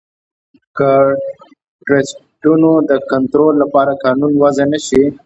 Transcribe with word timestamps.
که 0.77 0.89
د 1.15 1.19
ټرسټونو 1.85 2.69
د 2.89 2.91
کنترول 3.11 3.53
لپاره 3.63 3.91
قانون 4.05 4.31
وضعه 4.43 4.65
نه 4.73 4.79
شي. 4.87 5.03